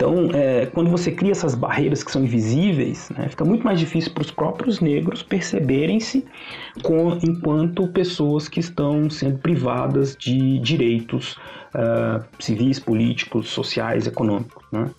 Então, 0.00 0.30
é, 0.32 0.64
quando 0.64 0.88
você 0.88 1.12
cria 1.12 1.32
essas 1.32 1.54
barreiras 1.54 2.02
que 2.02 2.10
são 2.10 2.24
invisíveis, 2.24 3.10
né, 3.10 3.28
fica 3.28 3.44
muito 3.44 3.62
mais 3.62 3.78
difícil 3.78 4.10
para 4.14 4.22
os 4.22 4.30
próprios 4.30 4.80
negros 4.80 5.22
perceberem-se 5.22 6.24
enquanto 7.22 7.86
pessoas 7.88 8.48
que 8.48 8.60
estão 8.60 9.10
sendo 9.10 9.36
privadas 9.40 10.16
de 10.16 10.58
direitos 10.60 11.36
uh, 11.74 12.24
civis, 12.38 12.80
políticos, 12.80 13.50
sociais, 13.50 14.06
econômicos. 14.06 14.64
Né? 14.72 14.90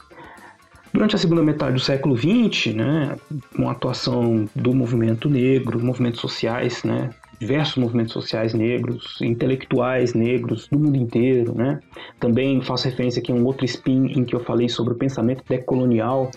Durante 0.93 1.15
a 1.15 1.17
segunda 1.17 1.41
metade 1.41 1.73
do 1.73 1.79
século 1.79 2.15
XX, 2.15 2.75
né, 2.75 3.15
com 3.55 3.69
a 3.69 3.71
atuação 3.71 4.47
do 4.55 4.71
movimento 4.71 5.27
negro, 5.27 5.83
movimentos 5.83 6.21
sociais, 6.21 6.83
né, 6.83 7.09
diversos 7.41 7.75
movimentos 7.77 8.13
sociais 8.13 8.53
negros, 8.53 9.19
intelectuais 9.19 10.13
negros 10.13 10.67
do 10.67 10.77
mundo 10.77 10.95
inteiro, 10.95 11.55
né? 11.55 11.79
Também 12.19 12.61
faço 12.61 12.87
referência 12.87 13.19
aqui 13.19 13.31
a 13.31 13.35
um 13.35 13.43
outro 13.45 13.65
spin 13.65 14.11
em 14.15 14.23
que 14.23 14.35
eu 14.35 14.39
falei 14.39 14.69
sobre 14.69 14.93
o 14.93 14.95
pensamento 14.95 15.43
decolonial, 15.49 16.29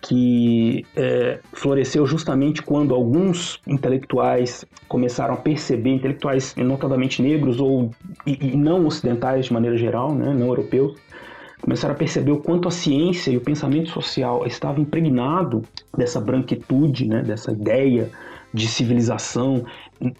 que 0.00 0.86
é, 0.96 1.40
floresceu 1.52 2.06
justamente 2.06 2.62
quando 2.62 2.94
alguns 2.94 3.60
intelectuais 3.66 4.64
começaram 4.88 5.34
a 5.34 5.36
perceber, 5.36 5.90
intelectuais 5.90 6.54
notadamente 6.56 7.20
negros 7.20 7.60
ou 7.60 7.90
e, 8.26 8.52
e 8.52 8.56
não 8.56 8.86
ocidentais 8.86 9.44
de 9.46 9.52
maneira 9.52 9.76
geral, 9.76 10.14
né, 10.14 10.32
não 10.32 10.46
europeus, 10.46 10.96
começaram 11.60 11.94
a 11.94 11.98
perceber 11.98 12.32
o 12.32 12.38
quanto 12.38 12.66
a 12.66 12.70
ciência 12.70 13.30
e 13.30 13.36
o 13.36 13.42
pensamento 13.42 13.90
social 13.90 14.46
estava 14.46 14.80
impregnado 14.80 15.62
dessa 15.94 16.18
branquitude, 16.18 17.06
né, 17.06 17.20
dessa 17.20 17.52
ideia 17.52 18.10
de 18.56 18.66
civilização 18.66 19.64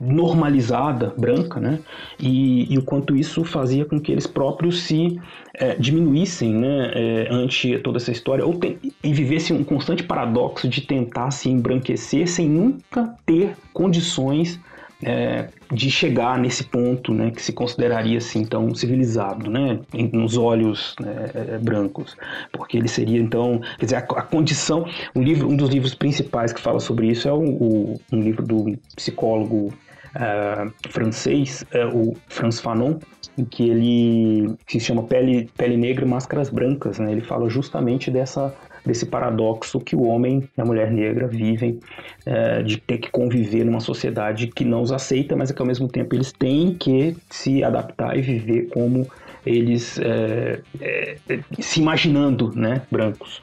normalizada 0.00 1.12
branca, 1.16 1.58
né? 1.58 1.80
E, 2.20 2.72
e, 2.72 2.78
o 2.78 2.82
quanto 2.82 3.16
isso 3.16 3.44
fazia 3.44 3.84
com 3.84 3.98
que 3.98 4.12
eles 4.12 4.26
próprios 4.26 4.82
se 4.82 5.18
é, 5.54 5.74
diminuíssem, 5.74 6.54
né? 6.54 6.92
É, 6.94 7.28
ante 7.30 7.78
toda 7.78 7.96
essa 7.96 8.12
história, 8.12 8.44
ou 8.44 8.58
e 9.02 9.12
vivessem 9.12 9.56
um 9.56 9.64
constante 9.64 10.02
paradoxo 10.02 10.68
de 10.68 10.82
tentar 10.82 11.30
se 11.30 11.48
embranquecer 11.48 12.28
sem 12.28 12.48
nunca 12.48 13.14
ter 13.24 13.56
condições 13.72 14.60
é, 15.02 15.48
de 15.72 15.90
chegar 15.90 16.38
nesse 16.38 16.64
ponto, 16.64 17.12
né, 17.12 17.30
que 17.30 17.42
se 17.42 17.52
consideraria 17.52 18.18
assim 18.18 18.44
tão 18.44 18.74
civilizado, 18.74 19.50
né, 19.50 19.80
nos 20.12 20.36
olhos 20.36 20.94
né, 21.00 21.30
é, 21.34 21.58
brancos, 21.58 22.16
porque 22.52 22.78
ele 22.78 22.88
seria 22.88 23.20
então, 23.20 23.60
quer 23.78 23.84
dizer, 23.84 23.96
a, 23.96 24.00
a, 24.00 24.22
condição, 24.22 24.86
um 25.14 25.22
livro, 25.22 25.48
um 25.48 25.56
dos 25.56 25.70
livros 25.70 25.94
principais 25.94 26.52
que 26.52 26.60
fala 26.60 26.80
sobre 26.80 27.08
isso 27.08 27.28
é 27.28 27.32
o, 27.32 27.40
o 27.40 28.00
um 28.12 28.20
livro 28.20 28.42
do 28.44 28.78
psicólogo 28.94 29.72
uh, 30.14 30.72
francês, 30.90 31.64
uh, 31.74 31.96
o 31.96 32.16
Franz 32.28 32.60
Fanon, 32.60 32.98
em 33.36 33.44
que 33.44 33.68
ele 33.68 34.54
se 34.66 34.80
chama 34.80 35.02
Pele, 35.02 35.50
Pele 35.56 35.76
Negra 35.76 36.04
e 36.04 36.08
Máscaras 36.08 36.48
Brancas, 36.48 36.98
né, 36.98 37.12
ele 37.12 37.20
fala 37.20 37.50
justamente 37.50 38.10
dessa 38.10 38.54
desse 38.86 39.04
paradoxo 39.04 39.80
que 39.80 39.96
o 39.96 40.04
homem 40.04 40.48
e 40.56 40.60
a 40.60 40.64
mulher 40.64 40.90
negra 40.90 41.26
vivem 41.26 41.80
é, 42.24 42.62
de 42.62 42.78
ter 42.78 42.98
que 42.98 43.10
conviver 43.10 43.64
numa 43.64 43.80
sociedade 43.80 44.46
que 44.46 44.64
não 44.64 44.82
os 44.82 44.92
aceita, 44.92 45.34
mas 45.34 45.50
é 45.50 45.54
que 45.54 45.60
ao 45.60 45.66
mesmo 45.66 45.88
tempo 45.88 46.14
eles 46.14 46.32
têm 46.32 46.74
que 46.74 47.16
se 47.28 47.64
adaptar 47.64 48.16
e 48.16 48.22
viver 48.22 48.68
como 48.68 49.06
eles 49.46 49.98
é, 50.00 50.60
é, 50.80 51.16
se 51.60 51.80
imaginando 51.80 52.50
né, 52.54 52.82
brancos, 52.90 53.40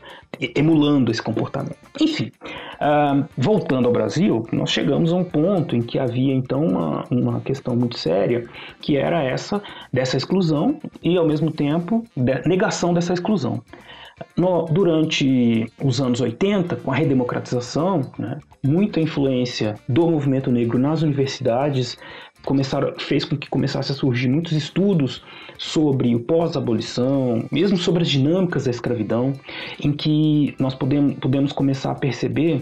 emulando 0.55 1.09
esse 1.09 1.21
comportamento. 1.21 1.77
Enfim, 1.99 2.31
uh, 2.81 3.23
voltando 3.37 3.87
ao 3.87 3.93
Brasil, 3.93 4.45
nós 4.51 4.69
chegamos 4.69 5.13
a 5.13 5.15
um 5.15 5.23
ponto 5.23 5.75
em 5.75 5.81
que 5.81 5.97
havia 5.97 6.33
então 6.33 6.67
uma, 6.67 7.05
uma 7.09 7.39
questão 7.39 7.75
muito 7.75 7.97
séria, 7.97 8.45
que 8.81 8.97
era 8.97 9.23
essa 9.23 9.61
dessa 9.91 10.17
exclusão 10.17 10.79
e 11.01 11.17
ao 11.17 11.25
mesmo 11.25 11.51
tempo 11.51 12.03
negação 12.45 12.93
dessa 12.93 13.13
exclusão. 13.13 13.61
No, 14.37 14.65
durante 14.65 15.65
os 15.83 15.99
anos 15.99 16.21
80, 16.21 16.75
com 16.77 16.91
a 16.91 16.95
redemocratização, 16.95 18.01
né, 18.17 18.39
muita 18.63 18.99
influência 18.99 19.75
do 19.87 20.07
movimento 20.09 20.51
negro 20.51 20.77
nas 20.77 21.01
universidades 21.01 21.97
começaram, 22.43 22.93
fez 22.99 23.25
com 23.25 23.37
que 23.37 23.49
começasse 23.49 23.91
a 23.91 23.95
surgir 23.95 24.27
muitos 24.27 24.51
estudos 24.51 25.23
sobre 25.57 26.15
o 26.15 26.19
pós-abolição, 26.19 27.45
mesmo 27.51 27.77
sobre 27.77 28.03
as 28.03 28.09
dinâmicas 28.09 28.65
da 28.65 28.71
escravidão, 28.71 29.33
em 29.79 29.91
que 29.91 30.55
nós 30.59 30.75
podemos, 30.75 31.15
podemos 31.15 31.51
começar 31.51 31.91
a 31.91 31.95
perceber 31.95 32.61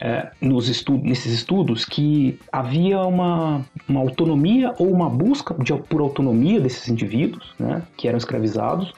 é, 0.00 0.30
nos 0.40 0.68
estudos, 0.68 1.04
nesses 1.04 1.32
estudos 1.32 1.84
que 1.84 2.38
havia 2.50 3.00
uma, 3.02 3.64
uma 3.88 4.00
autonomia 4.00 4.74
ou 4.78 4.90
uma 4.90 5.10
busca 5.10 5.54
de, 5.62 5.74
por 5.74 6.00
autonomia 6.00 6.60
desses 6.60 6.88
indivíduos 6.88 7.54
né, 7.58 7.82
que 7.96 8.08
eram 8.08 8.16
escravizados, 8.16 8.92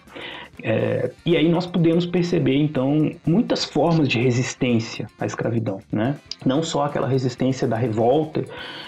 é, 0.63 1.11
e 1.27 1.37
aí 1.37 1.49
nós 1.49 1.67
podemos 1.67 2.07
perceber, 2.07 2.57
então, 2.57 3.11
muitas 3.27 3.65
formas 3.65 4.09
de 4.09 4.21
resistência 4.21 5.09
à 5.19 5.27
escravidão, 5.27 5.81
né? 5.91 6.17
Não 6.47 6.63
só 6.63 6.85
aquela 6.85 7.09
resistência 7.09 7.67
da 7.67 7.77
revolta, 7.77 8.45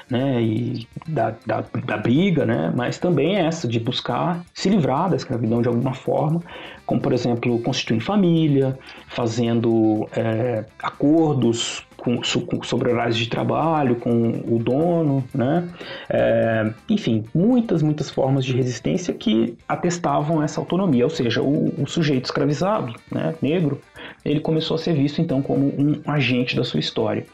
né, 0.09 0.40
e 0.43 0.87
da, 1.09 1.35
da, 1.47 1.64
da 1.85 1.97
briga, 1.97 2.45
né, 2.45 2.73
mas 2.75 2.99
também 2.99 3.37
essa 3.37 3.66
de 3.66 3.81
buscar 3.81 4.45
se 4.52 4.69
livrar 4.69 5.09
da 5.09 5.16
escravidão 5.16 5.62
de 5.62 5.69
alguma 5.69 5.95
forma, 5.95 6.43
como, 6.87 7.00
por 7.00 7.12
exemplo, 7.12 7.59
constituindo 7.61 8.04
família, 8.04 8.78
fazendo 9.09 10.09
é, 10.14 10.64
acordos 10.83 11.87
com, 12.04 12.62
sobre 12.62 12.92
horários 12.92 13.16
de 13.16 13.28
trabalho 13.28 13.96
com 13.96 14.42
o 14.46 14.58
dono, 14.58 15.25
né? 15.34 15.66
É, 16.11 16.70
enfim, 16.88 17.25
muitas, 17.34 17.82
muitas 17.82 18.11
formas 18.11 18.44
de 18.44 18.52
resistência 18.54 19.14
que 19.14 19.56
atestavam 19.66 20.42
essa 20.42 20.61
autonomia, 20.61 21.04
ou 21.04 21.11
seja, 21.11 21.42
o, 21.42 21.82
o 21.82 21.87
sujeito 21.87 22.26
escravizado, 22.26 22.94
né, 23.11 23.34
negro, 23.40 23.80
ele 24.25 24.40
começou 24.40 24.75
a 24.75 24.78
ser 24.78 24.94
visto 24.94 25.20
então 25.20 25.40
como 25.40 25.66
um 25.66 26.00
agente 26.06 26.54
da 26.54 26.62
sua 26.62 26.80
história. 26.80 27.25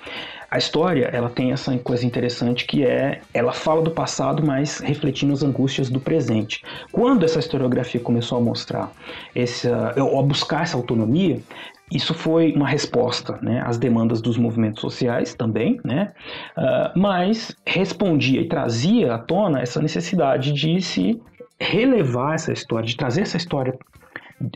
A 0.50 0.58
história, 0.58 1.08
ela 1.12 1.30
tem 1.30 1.52
essa 1.52 1.76
coisa 1.78 2.04
interessante 2.04 2.66
que 2.66 2.84
é, 2.84 3.20
ela 3.32 3.52
fala 3.52 3.82
do 3.82 3.92
passado, 3.92 4.44
mas 4.44 4.80
refletindo 4.80 5.32
as 5.32 5.44
angústias 5.44 5.88
do 5.88 6.00
presente. 6.00 6.60
Quando 6.90 7.24
essa 7.24 7.38
historiografia 7.38 8.00
começou 8.00 8.38
a 8.38 8.40
mostrar 8.40 8.90
essa, 9.32 9.94
ou 9.96 10.18
a 10.18 10.22
buscar 10.24 10.64
essa 10.64 10.76
autonomia, 10.76 11.38
isso 11.90 12.14
foi 12.14 12.52
uma 12.52 12.68
resposta 12.68 13.38
né, 13.42 13.62
às 13.66 13.78
demandas 13.78 14.20
dos 14.20 14.36
movimentos 14.36 14.80
sociais 14.80 15.34
também, 15.34 15.80
né, 15.84 16.12
uh, 16.56 16.98
mas 16.98 17.56
respondia 17.66 18.40
e 18.40 18.48
trazia 18.48 19.14
à 19.14 19.18
tona 19.18 19.60
essa 19.60 19.80
necessidade 19.80 20.52
de 20.52 20.80
se 20.80 21.20
relevar 21.58 22.34
essa 22.34 22.52
história, 22.52 22.86
de 22.86 22.96
trazer 22.96 23.22
essa 23.22 23.36
história 23.36 23.76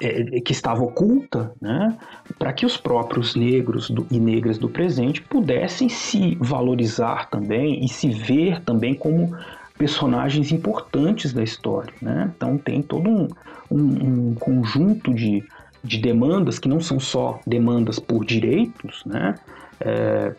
é, 0.01 0.41
que 0.41 0.53
estava 0.53 0.83
oculta, 0.83 1.53
né, 1.61 1.97
para 2.39 2.53
que 2.53 2.65
os 2.65 2.77
próprios 2.77 3.35
negros 3.35 3.91
do, 3.91 4.07
e 4.11 4.19
negras 4.19 4.57
do 4.57 4.69
presente 4.69 5.21
pudessem 5.21 5.89
se 5.89 6.37
valorizar 6.41 7.29
também 7.29 7.85
e 7.85 7.89
se 7.89 8.09
ver 8.09 8.63
também 8.63 8.95
como 8.95 9.37
personagens 9.77 10.53
importantes 10.53 11.33
da 11.33 11.43
história. 11.43 11.93
Né? 12.01 12.33
Então 12.35 12.57
tem 12.57 12.81
todo 12.81 13.11
um, 13.11 13.29
um, 13.71 14.31
um 14.31 14.35
conjunto 14.35 15.13
de 15.13 15.45
de 15.85 15.99
demandas 15.99 16.59
que 16.59 16.69
não 16.69 16.81
são 16.81 16.99
só 16.99 17.39
demandas 17.47 17.99
por 17.99 18.25
direitos, 18.25 19.05
né? 19.05 19.35
É, 19.81 20.33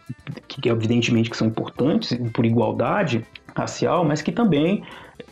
que 0.47 0.69
evidentemente 0.69 1.29
que 1.29 1.37
são 1.37 1.47
importantes 1.47 2.17
por 2.33 2.45
igualdade 2.45 3.25
racial, 3.55 4.03
mas 4.03 4.21
que 4.21 4.31
também 4.31 4.83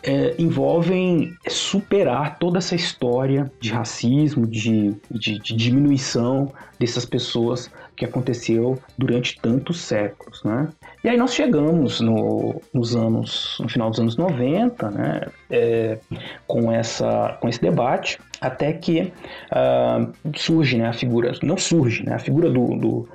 é, 0.01 0.35
envolvem 0.37 1.33
superar 1.47 2.37
toda 2.37 2.57
essa 2.57 2.75
história 2.75 3.51
de 3.59 3.71
racismo, 3.71 4.45
de, 4.45 4.95
de, 5.09 5.39
de, 5.39 5.55
diminuição 5.55 6.51
dessas 6.79 7.05
pessoas 7.05 7.71
que 7.95 8.03
aconteceu 8.03 8.77
durante 8.97 9.39
tantos 9.41 9.79
séculos, 9.81 10.43
né? 10.43 10.67
E 11.03 11.09
aí 11.09 11.17
nós 11.17 11.33
chegamos 11.33 12.01
no, 12.01 12.61
nos 12.73 12.95
anos, 12.95 13.57
no 13.61 13.69
final 13.69 13.89
dos 13.89 13.99
anos 13.99 14.17
90, 14.17 14.91
né, 14.91 15.21
é, 15.49 15.99
com, 16.47 16.71
essa, 16.71 17.37
com 17.39 17.47
esse 17.47 17.61
debate, 17.61 18.19
até 18.41 18.73
que 18.73 19.13
uh, 19.51 20.11
surge 20.35 20.77
né, 20.77 20.87
a 20.87 20.93
figura, 20.93 21.31
não 21.43 21.57
surge, 21.57 22.03
né, 22.03 22.15
a 22.15 22.19
figura 22.19 22.49
do, 22.49 22.75
do, 22.77 23.09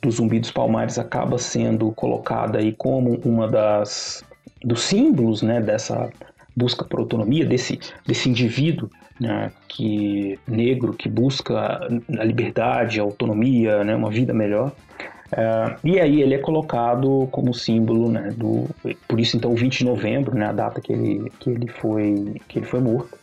do 0.00 0.10
Zumbi 0.10 0.38
dos 0.38 0.50
Palmares 0.50 0.98
acaba 0.98 1.38
sendo 1.38 1.90
colocada 1.92 2.58
aí 2.58 2.72
como 2.72 3.18
uma 3.24 3.48
das 3.48 4.24
dos 4.64 4.82
símbolos 4.82 5.42
né, 5.42 5.60
dessa 5.60 6.10
busca 6.56 6.84
por 6.84 6.98
autonomia, 6.98 7.44
desse, 7.44 7.78
desse 8.04 8.28
indivíduo 8.28 8.90
né, 9.20 9.50
que 9.68 10.38
negro 10.46 10.92
que 10.92 11.08
busca 11.08 11.80
a 12.18 12.24
liberdade, 12.24 13.00
a 13.00 13.02
autonomia, 13.02 13.84
né, 13.84 13.94
uma 13.94 14.10
vida 14.10 14.32
melhor. 14.32 14.72
Uh, 15.30 15.76
e 15.84 16.00
aí 16.00 16.22
ele 16.22 16.34
é 16.34 16.38
colocado 16.38 17.28
como 17.30 17.52
símbolo, 17.52 18.10
né, 18.10 18.32
do, 18.34 18.64
por 19.06 19.20
isso 19.20 19.36
então 19.36 19.52
o 19.52 19.54
20 19.54 19.78
de 19.78 19.84
novembro, 19.84 20.34
né, 20.34 20.46
a 20.46 20.52
data 20.52 20.80
que 20.80 20.92
ele, 20.92 21.30
que 21.38 21.50
ele, 21.50 21.68
foi, 21.68 22.36
que 22.48 22.58
ele 22.58 22.66
foi 22.66 22.80
morto, 22.80 23.18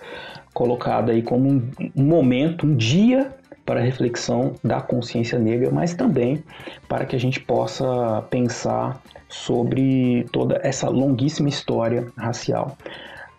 colocado 0.53 1.09
aí 1.09 1.23
como 1.23 1.49
um, 1.49 1.67
um 1.95 2.03
momento, 2.03 2.67
um 2.67 2.75
dia 2.75 3.33
para 3.65 3.79
a 3.79 3.83
reflexão 3.83 4.53
da 4.63 4.79
consciência 4.81 5.39
negra, 5.39 5.71
mas 5.71 5.93
também 5.93 6.43
para 6.87 7.05
que 7.05 7.15
a 7.15 7.19
gente 7.19 7.39
possa 7.39 8.23
pensar 8.29 9.01
sobre 9.27 10.25
toda 10.31 10.59
essa 10.63 10.87
longuíssima 10.89 11.49
história 11.49 12.07
racial 12.15 12.77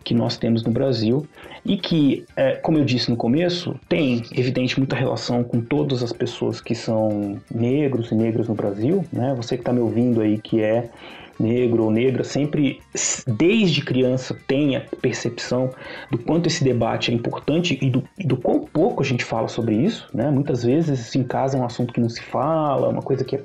que 0.07 0.15
nós 0.15 0.37
temos 0.37 0.63
no 0.63 0.71
Brasil 0.71 1.27
e 1.65 1.77
que, 1.77 2.25
é, 2.37 2.53
como 2.53 2.79
eu 2.79 2.85
disse 2.85 3.11
no 3.11 3.17
começo, 3.17 3.75
tem, 3.89 4.23
evidente, 4.33 4.79
muita 4.79 4.95
relação 4.95 5.43
com 5.43 5.61
todas 5.61 6.01
as 6.01 6.13
pessoas 6.13 6.61
que 6.61 6.77
são 6.77 7.41
negros 7.53 8.13
e 8.13 8.15
negras 8.15 8.47
no 8.47 8.55
Brasil. 8.55 9.05
Né? 9.13 9.35
Você 9.37 9.57
que 9.57 9.63
está 9.63 9.73
me 9.73 9.81
ouvindo 9.81 10.21
aí, 10.21 10.39
que 10.39 10.63
é 10.63 10.89
negro 11.39 11.85
ou 11.85 11.91
negra, 11.91 12.25
sempre, 12.25 12.81
desde 13.27 13.83
criança, 13.83 14.37
tem 14.47 14.77
a 14.77 14.81
percepção 14.81 15.71
do 16.11 16.19
quanto 16.19 16.47
esse 16.47 16.63
debate 16.65 17.11
é 17.11 17.15
importante 17.15 17.79
e 17.81 17.91
do, 17.91 18.03
e 18.19 18.27
do 18.27 18.37
quão 18.37 18.61
pouco 18.61 19.03
a 19.03 19.07
gente 19.07 19.25
fala 19.25 19.49
sobre 19.49 19.75
isso. 19.75 20.09
Né? 20.15 20.31
Muitas 20.31 20.63
vezes, 20.63 21.15
em 21.15 21.23
casa, 21.23 21.57
é 21.57 21.61
um 21.61 21.65
assunto 21.65 21.93
que 21.93 22.01
não 22.01 22.09
se 22.09 22.23
fala, 22.23 22.89
uma 22.89 23.03
coisa 23.03 23.25
que 23.25 23.37
é, 23.37 23.43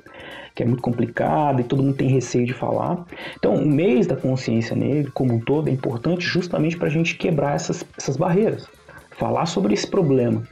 que 0.54 0.62
é 0.62 0.66
muito 0.66 0.82
complicada 0.82 1.60
e 1.60 1.64
todo 1.64 1.82
mundo 1.82 1.96
tem 1.96 2.08
receio 2.08 2.46
de 2.46 2.52
falar. 2.52 3.04
Então, 3.36 3.54
o 3.54 3.66
mês 3.66 4.06
da 4.06 4.16
consciência 4.16 4.76
negra, 4.76 5.10
como 5.12 5.34
um 5.34 5.40
todo, 5.40 5.68
é 5.68 5.72
importante 5.72 6.24
justamente 6.24 6.76
para 6.76 6.88
a 6.88 6.90
gente 6.90 7.16
quebrar 7.16 7.54
essas, 7.54 7.84
essas 7.96 8.16
barreiras, 8.16 8.66
falar 9.10 9.46
sobre 9.46 9.74
esse 9.74 9.86
problema. 9.86 10.42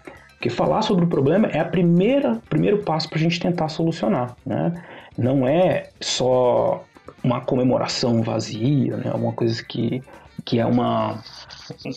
Porque 0.40 0.48
falar 0.48 0.80
sobre 0.80 1.04
o 1.04 1.06
problema 1.06 1.48
é 1.48 1.60
a 1.60 1.66
primeira 1.66 2.40
primeiro 2.48 2.78
passo 2.78 3.10
para 3.10 3.18
a 3.18 3.20
gente 3.20 3.38
tentar 3.38 3.68
solucionar, 3.68 4.34
né? 4.46 4.72
Não 5.18 5.46
é 5.46 5.90
só 6.00 6.82
uma 7.22 7.40
comemoração 7.40 8.22
vazia, 8.22 8.96
né? 8.96 9.12
Uma 9.12 9.32
coisa 9.32 9.62
que, 9.64 10.02
que 10.44 10.58
é 10.58 10.66
uma 10.66 11.22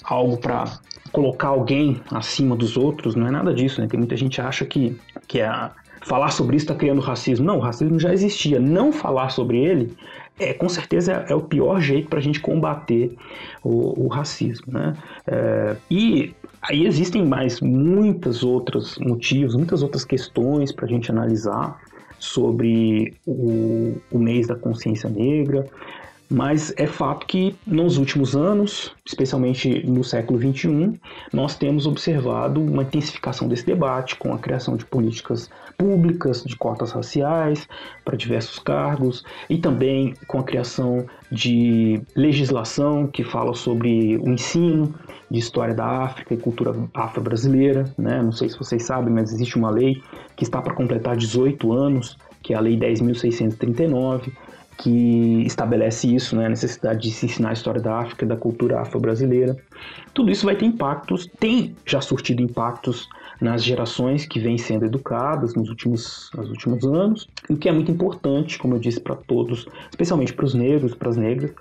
algo 0.04 0.38
para 0.38 0.66
colocar 1.12 1.50
alguém 1.50 2.02
acima 2.12 2.56
dos 2.56 2.76
outros, 2.78 3.16
não 3.16 3.28
é 3.28 3.32
nada 3.32 3.54
disso, 3.54 3.82
né? 3.82 3.88
Tem 3.88 4.00
muita 4.00 4.16
gente 4.16 4.42
acha 4.42 4.66
que, 4.66 4.98
que 5.28 5.40
é 5.40 5.72
falar 6.02 6.32
sobre 6.32 6.56
isso 6.56 6.66
está 6.66 6.76
criando 6.76 7.02
racismo. 7.02 7.46
Não, 7.46 7.58
o 7.58 7.62
racismo 7.62 8.00
já 8.00 8.14
existia. 8.14 8.60
Não 8.60 8.92
falar 8.92 9.30
sobre 9.30 9.58
ele 9.58 9.96
é 10.40 10.54
com 10.54 10.68
certeza 10.68 11.26
é, 11.28 11.36
o 11.36 11.42
pior 11.42 11.80
jeito 11.80 12.10
para 12.10 12.20
a 12.20 12.22
gente 12.22 12.40
combater 12.40 13.16
o, 13.64 14.06
o 14.06 14.08
racismo, 14.08 14.74
né? 14.74 14.96
É, 15.28 15.76
e 15.90 16.34
aí 16.62 16.86
existem 16.86 17.26
mais 17.26 17.62
muitas 17.62 18.44
outras 18.44 18.98
motivos, 18.98 19.56
muitas 19.56 19.84
outras 19.84 20.04
questões 20.04 20.72
para 20.72 20.86
a 20.86 20.90
gente 20.90 21.12
analisar 21.12 21.80
sobre 22.24 23.14
o, 23.28 23.96
o 24.10 24.18
mês 24.18 24.48
da 24.48 24.56
consciência 24.56 25.10
negra, 25.10 25.68
mas 26.34 26.74
é 26.78 26.88
fato 26.88 27.28
que 27.28 27.56
nos 27.66 28.00
últimos 28.00 28.36
anos, 28.36 28.92
especialmente 29.06 29.86
no 29.86 30.04
século 30.04 30.40
XXI, 30.40 31.00
nós 31.32 31.56
temos 31.56 31.86
observado 31.86 32.60
uma 32.60 32.82
intensificação 32.82 33.48
desse 33.48 33.68
debate 33.68 34.16
com 34.16 34.34
a 34.34 34.40
criação 34.40 34.76
de 34.76 34.84
políticas 34.84 35.48
públicas 35.78 36.44
de 36.44 36.56
cotas 36.56 36.92
raciais 36.92 37.68
para 38.04 38.18
diversos 38.18 38.58
cargos 38.58 39.24
e 39.48 39.60
também 39.60 40.16
com 40.26 40.40
a 40.40 40.44
criação 40.44 41.06
de 41.32 42.02
legislação 42.16 43.06
que 43.06 43.24
fala 43.24 43.54
sobre 43.54 44.18
o 44.18 44.28
ensino 44.28 44.92
de 45.30 45.38
história 45.38 45.76
da 45.76 45.86
África 45.86 46.34
e 46.34 46.38
cultura 46.38 46.74
afro-brasileira. 46.96 47.94
Né? 47.96 48.24
Não 48.24 48.32
sei 48.32 48.50
se 48.50 48.58
vocês 48.58 48.84
sabem, 48.84 49.14
mas 49.14 49.32
existe 49.32 49.56
uma 49.56 49.70
lei 49.70 50.02
que 50.36 50.44
está 50.44 50.60
para 50.60 50.74
completar 50.74 51.16
18 51.16 51.72
anos, 51.72 52.18
que 52.42 52.56
é 52.56 52.58
a 52.58 52.60
Lei 52.60 52.76
10.639, 52.76 54.32
que 54.78 55.44
estabelece 55.46 56.14
isso, 56.14 56.36
né, 56.36 56.46
a 56.46 56.50
necessidade 56.50 57.02
de 57.02 57.12
se 57.12 57.26
ensinar 57.26 57.50
a 57.50 57.54
história 57.54 57.82
da 57.82 58.00
África 58.00 58.26
da 58.26 58.36
cultura 58.36 58.80
afro-brasileira. 58.80 59.56
Tudo 60.14 60.32
isso 60.32 60.46
vai 60.46 60.56
ter 60.56 60.66
impactos, 60.66 61.30
tem 61.40 61.76
já 61.86 62.02
surtido 62.02 62.42
impactos 62.42 63.08
nas 63.42 63.64
gerações 63.64 64.26
que 64.26 64.40
vêm 64.40 64.58
sendo 64.58 64.86
educadas 64.86 65.54
nos 65.56 65.70
últimos, 65.70 66.30
nos 66.36 66.50
últimos 66.50 66.86
anos, 66.86 67.28
o 67.50 67.58
que 67.58 67.68
é 67.68 67.72
muito 67.72 67.92
importante, 67.92 68.58
como 68.58 68.76
eu 68.76 68.80
disse, 68.80 69.00
para 69.00 69.16
todos, 69.16 69.68
especialmente 69.90 70.34
para 70.34 70.46
os 70.46 70.54
negros, 70.54 70.94
para 70.94 71.10
as 71.10 71.18
negras, 71.18 71.52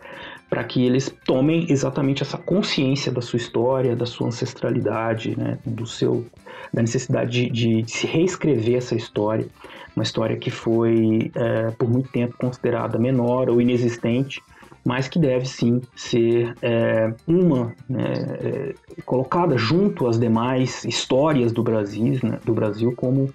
para 0.48 0.62
que 0.64 0.84
eles 0.84 1.12
tomem 1.24 1.66
exatamente 1.70 2.22
essa 2.22 2.36
consciência 2.36 3.10
da 3.10 3.22
sua 3.22 3.38
história, 3.38 3.96
da 3.96 4.06
sua 4.06 4.28
ancestralidade, 4.28 5.36
né, 5.36 5.58
do 5.64 5.86
seu, 5.86 6.26
da 6.72 6.82
necessidade 6.82 7.48
de, 7.50 7.82
de 7.82 7.90
se 7.90 8.06
reescrever 8.06 8.76
essa 8.76 8.94
história 8.94 9.48
uma 9.94 10.02
história 10.02 10.36
que 10.36 10.50
foi 10.50 11.30
é, 11.34 11.70
por 11.72 11.88
muito 11.88 12.10
tempo 12.10 12.36
considerada 12.38 12.98
menor 12.98 13.48
ou 13.48 13.60
inexistente, 13.60 14.42
mas 14.84 15.06
que 15.06 15.18
deve 15.18 15.46
sim 15.46 15.80
ser 15.94 16.54
é, 16.60 17.12
uma 17.26 17.74
né, 17.88 18.12
é, 18.42 18.74
colocada 19.04 19.56
junto 19.56 20.06
às 20.06 20.18
demais 20.18 20.84
histórias 20.84 21.52
do 21.52 21.62
Brasil, 21.62 22.18
né, 22.22 22.38
do 22.44 22.52
Brasil 22.52 22.92
como 22.96 23.32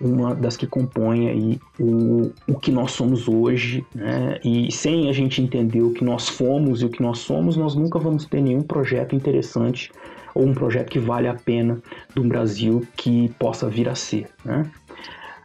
uma 0.00 0.34
das 0.34 0.56
que 0.56 0.66
compõe 0.66 1.28
aí 1.28 1.60
o, 1.78 2.32
o 2.48 2.58
que 2.58 2.72
nós 2.72 2.92
somos 2.92 3.28
hoje, 3.28 3.84
né? 3.94 4.38
E 4.42 4.72
sem 4.72 5.10
a 5.10 5.12
gente 5.12 5.42
entender 5.42 5.82
o 5.82 5.92
que 5.92 6.02
nós 6.02 6.26
fomos 6.26 6.80
e 6.80 6.86
o 6.86 6.88
que 6.88 7.02
nós 7.02 7.18
somos, 7.18 7.54
nós 7.54 7.74
nunca 7.74 7.98
vamos 7.98 8.24
ter 8.24 8.40
nenhum 8.40 8.62
projeto 8.62 9.14
interessante 9.14 9.92
ou 10.34 10.46
um 10.46 10.54
projeto 10.54 10.88
que 10.88 10.98
vale 10.98 11.28
a 11.28 11.34
pena 11.34 11.82
do 12.14 12.24
Brasil 12.24 12.86
que 12.96 13.28
possa 13.38 13.68
vir 13.68 13.88
a 13.88 13.94
ser, 13.94 14.28
né? 14.42 14.64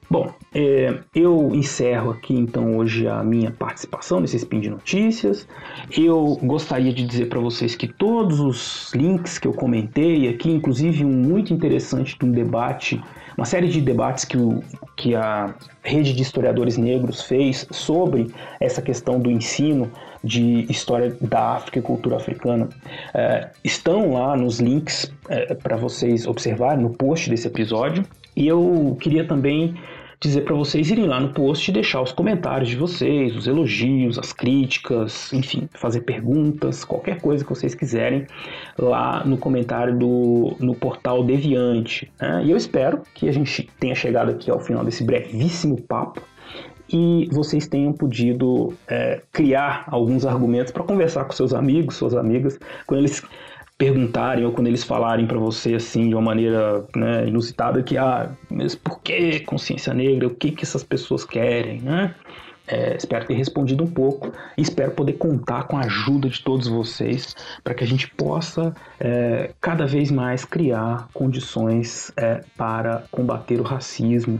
Bom, 0.08 0.32
é, 0.54 1.00
eu 1.16 1.50
encerro 1.54 2.12
aqui 2.12 2.36
então 2.36 2.78
hoje 2.78 3.08
a 3.08 3.24
minha 3.24 3.50
participação 3.50 4.20
nesse 4.20 4.38
Spin 4.38 4.60
de 4.60 4.70
Notícias. 4.70 5.48
Eu 5.92 6.38
gostaria 6.44 6.94
de 6.94 7.06
dizer 7.06 7.28
para 7.28 7.40
vocês 7.40 7.76
que 7.76 7.88
todos 7.88 8.40
os 8.40 8.94
links 8.94 9.40
que 9.40 9.48
eu 9.48 9.54
comentei 9.54 10.28
aqui, 10.28 10.52
inclusive 10.52 11.04
um 11.04 11.10
muito 11.10 11.52
interessante 11.54 12.18
de 12.18 12.24
um 12.24 12.32
debate, 12.32 13.02
uma 13.36 13.46
série 13.46 13.68
de 13.68 13.82
debates 13.82 14.26
que, 14.26 14.38
o, 14.38 14.64
que 14.96 15.16
a 15.16 15.56
rede 15.82 16.14
de 16.14 16.22
historiadores 16.22 16.78
negros 16.78 17.24
fez 17.24 17.68
sobre 17.72 18.32
essa 18.60 18.84
questão 18.84 19.20
do 19.20 19.32
ensino 19.32 19.92
de 20.24 20.66
história 20.72 21.18
da 21.20 21.56
África 21.56 21.80
e 21.80 21.82
cultura 21.82 22.16
africana 22.16 22.70
é, 23.14 23.50
estão 23.64 24.14
lá 24.14 24.38
nos 24.38 24.60
links 24.60 25.12
é, 25.30 25.56
para 25.56 25.76
vocês 25.76 26.28
observarem 26.28 26.84
no 26.84 26.92
post 26.92 27.30
desse 27.30 27.48
episódio. 27.48 28.06
E 28.36 28.48
eu 28.48 28.98
queria 29.00 29.26
também 29.26 29.76
dizer 30.20 30.42
para 30.42 30.56
vocês 30.56 30.90
irem 30.90 31.06
lá 31.06 31.20
no 31.20 31.30
post 31.30 31.70
e 31.70 31.74
deixar 31.74 32.02
os 32.02 32.12
comentários 32.12 32.70
de 32.70 32.76
vocês, 32.76 33.36
os 33.36 33.48
elogios, 33.48 34.18
as 34.18 34.32
críticas, 34.32 35.32
enfim, 35.34 35.68
fazer 35.74 36.02
perguntas, 36.02 36.84
qualquer 36.84 37.22
coisa 37.22 37.44
que 37.44 37.50
vocês 37.50 37.76
quiserem 37.76 38.26
lá 38.78 39.24
no 39.26 39.38
comentário 39.38 39.98
do 39.98 40.56
no 40.60 40.76
portal 40.76 41.24
Deviante. 41.24 42.12
Né? 42.20 42.44
E 42.46 42.52
eu 42.52 42.58
espero 42.58 43.02
que 43.14 43.28
a 43.28 43.32
gente 43.32 43.70
tenha 43.80 43.96
chegado 43.96 44.32
aqui 44.32 44.50
ao 44.50 44.60
final 44.60 44.84
desse 44.84 45.04
brevíssimo 45.04 45.82
papo 45.82 46.22
e 46.92 47.28
vocês 47.32 47.68
tenham 47.68 47.92
podido 47.92 48.74
é, 48.88 49.22
criar 49.32 49.86
alguns 49.88 50.26
argumentos 50.26 50.72
para 50.72 50.84
conversar 50.84 51.26
com 51.26 51.34
seus 51.34 51.54
amigos, 51.54 51.96
suas 51.96 52.14
amigas, 52.14 52.60
quando 52.86 53.00
eles 53.00 53.24
perguntarem 53.78 54.46
ou 54.46 54.52
quando 54.52 54.68
eles 54.68 54.84
falarem 54.84 55.28
para 55.28 55.38
você 55.38 55.76
assim 55.76 56.08
de 56.08 56.16
uma 56.16 56.22
maneira 56.22 56.86
né, 56.96 57.28
inusitada 57.28 57.84
que 57.84 57.98
ah, 57.98 58.32
mas 58.50 58.74
por 58.74 59.02
que 59.02 59.42
consciência 59.42 59.94
negra? 59.94 60.28
O 60.28 60.36
que 60.36 60.52
que 60.52 60.64
essas 60.64 60.84
pessoas 60.84 61.26
querem, 61.26 61.82
né? 61.82 62.16
É, 62.68 62.96
espero 62.96 63.28
ter 63.28 63.36
respondido 63.36 63.84
um 63.84 63.88
pouco 63.88 64.32
e 64.58 64.62
espero 64.62 64.92
poder 64.92 65.14
contar 65.14 65.66
com 65.66 65.78
a 65.78 65.82
ajuda 65.82 66.28
de 66.28 66.42
todos 66.42 66.68
vocês 66.68 67.36
para 67.64 67.76
que 67.76 67.84
a 67.84 67.88
gente 67.88 68.10
possa 68.10 68.74
é, 69.00 69.52
cada 69.62 69.86
vez 69.86 70.10
mais 70.10 70.46
criar 70.46 71.08
condições 71.14 72.12
é, 72.18 72.44
para 72.58 73.04
combater 73.12 73.60
o 73.60 73.64
racismo 73.64 74.40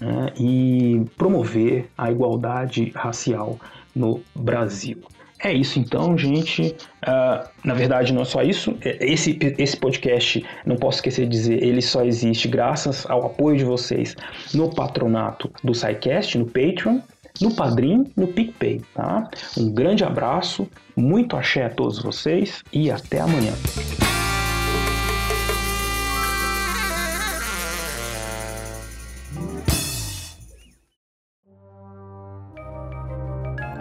né, 0.00 0.32
e 0.38 1.04
promover 1.18 1.90
a 1.98 2.10
igualdade 2.10 2.92
racial 2.94 3.58
no 3.94 4.22
Brasil. 4.34 5.02
É 5.42 5.52
isso 5.52 5.78
então, 5.78 6.16
gente. 6.16 6.74
Uh, 7.06 7.46
na 7.64 7.74
verdade, 7.74 8.12
não 8.12 8.22
é 8.22 8.24
só 8.24 8.42
isso. 8.42 8.76
É, 8.82 9.04
esse, 9.04 9.38
esse 9.58 9.76
podcast, 9.76 10.44
não 10.64 10.76
posso 10.76 10.98
esquecer 10.98 11.24
de 11.24 11.30
dizer, 11.30 11.62
ele 11.62 11.82
só 11.82 12.04
existe 12.04 12.48
graças 12.48 13.04
ao 13.08 13.26
apoio 13.26 13.56
de 13.56 13.64
vocês 13.64 14.16
no 14.54 14.74
patronato 14.74 15.50
do 15.62 15.74
SciCast, 15.74 16.38
no 16.38 16.46
Patreon, 16.46 17.00
no 17.40 17.54
Padrim, 17.54 18.10
no 18.16 18.28
PicPay, 18.28 18.80
tá? 18.94 19.28
Um 19.58 19.70
grande 19.70 20.04
abraço, 20.04 20.66
muito 20.96 21.36
axé 21.36 21.64
a 21.64 21.70
todos 21.70 21.98
vocês 21.98 22.62
e 22.72 22.90
até 22.90 23.20
amanhã. 23.20 23.52